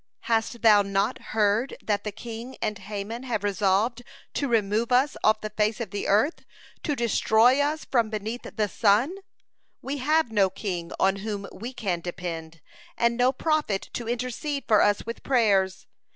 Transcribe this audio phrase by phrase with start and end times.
[0.21, 4.01] Hast thou not heard that the king and Haman have resolved
[4.33, 6.43] to remove us off the face of the earth,
[6.81, 9.13] to destroy us from beneath the sun?
[9.79, 12.61] We have no king on whom we can depend,
[12.97, 15.85] and no prophet to intercede for us with prayers.